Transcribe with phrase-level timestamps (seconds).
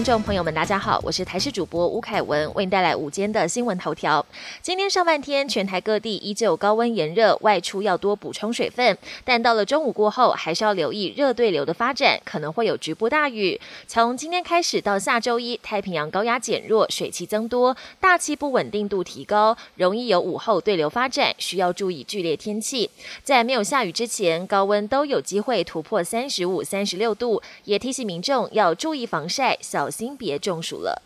[0.00, 4.24] 观众朋友们，大家好，我是台视主播吴凯文，为您带来午间的新闻头条。
[4.62, 8.96] 今天上半天，全台各地依旧高温炎热，外出要多补充水分。
[9.26, 13.60] 但到了中午过后，还是要留意热对流的发展，可能会有局部大雨。
[13.86, 22.88] 从今天开始到下周一，太平洋高压减弱，水汽增多，大气不稳定度提高，容易有午后对流发展，需要注意剧烈天气。
[23.22, 29.58] 在没有下雨之前，高温都有机会突破三十五、三十六度，也提醒民众要注意防晒。
[29.60, 31.02] 小小心别中暑了。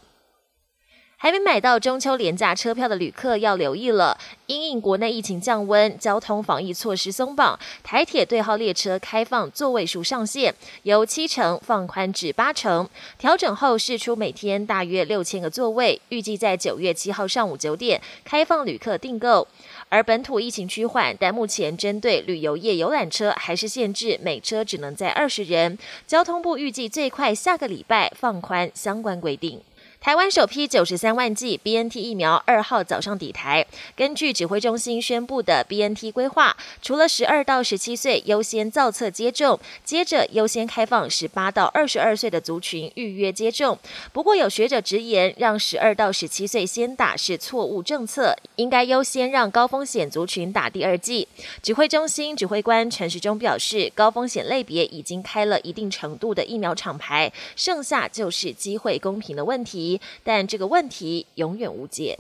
[1.25, 12.87] 还没买到中秋廉价车票的旅客要留意了，因应国内疫情降温，交通防疫措施松绑，台铁对号列车开放座位数上限，由七成放宽至八成。
[13.17, 19.49] 调整后试出每天大约六千个座位，预计在九月七号上午九点开放旅客订购。
[19.89, 25.79] 而本土疫情趋缓，但目前针对旅游业游览车还是限制每车只能载二十人。
[26.07, 29.63] 交通部预计最快下个礼拜放宽相关规定。
[30.05, 33.65] 台湾首批九十三万剂 B N T 疫苗二号早上抵台。
[33.97, 43.79] 根据指挥中心宣布的 B N T 规划，除了十二到十七岁优先造册接种，接着优先开放十八到二十二岁的族群预约接种。
[44.13, 51.27] 不过有学者直言，让十二到十七岁先打是错误政策，应该优先让高风险族群打第二剂。
[51.63, 59.94] 指挥中心指挥官陈时中表示，高风险类别已经开了一定程度的疫苗厂牌，剩下就是机会公平的问题。
[60.23, 62.19] 但这个问题永远无解。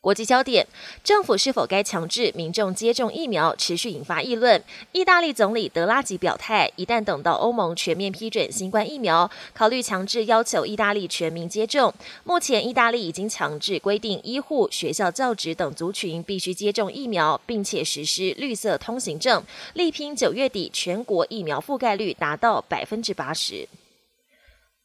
[0.00, 0.66] 国际焦点：
[1.04, 4.60] 政府是否该强制民众接种疫苗，持续引发议论。
[4.90, 11.94] 意大利总理德拉吉表态，一旦等到欧盟全面批准新冠疫苗，考虑强制要求意大利全民接种。
[12.24, 19.40] 目前，意大利已经强制规定医护、学校教职等族群必须接种疫苗，并且实施绿色通行证，
[19.74, 23.68] 力拼九月底全国疫苗覆盖率达到百分之八十。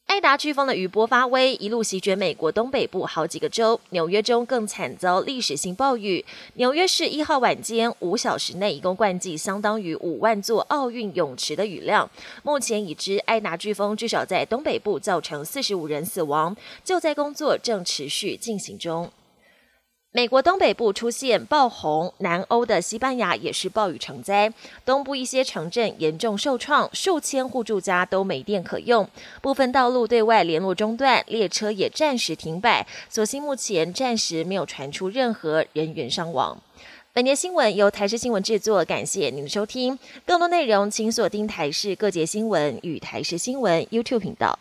[0.08, 6.26] 艾达飓风的余波发威，一路席卷美国东北部好几个州，纽约州更惨遭历史性暴雨。
[6.56, 12.10] 纽约市一号晚间五小时内，一共灌进相当于五万座奥运泳池的雨量。
[12.42, 19.12] 目前已知艾达飓风至少在东北部造成四十五人死亡，救灾工作正持续进行中。
[20.18, 24.52] 美国东北部出现暴洪，南欧的西班牙也是暴雨成灾，
[24.84, 29.08] 东部一些城镇严重受创，数千户住家都没电可用，
[29.44, 32.88] 部分道路对外联络中断，列车也暂时停摆。
[33.08, 36.58] 所幸目前暂时没有传出任何人员伤亡。
[37.14, 40.00] 本节新闻由台视新闻制作，感谢您的收听。
[40.26, 44.58] 更多内容请锁定台视各节新闻与台视新闻 YouTube 频道。